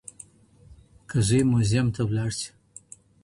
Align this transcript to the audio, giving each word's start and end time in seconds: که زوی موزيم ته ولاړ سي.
که 1.09 1.17
زوی 1.27 1.41
موزيم 1.51 1.87
ته 1.95 2.01
ولاړ 2.05 2.29
سي. 2.39 2.49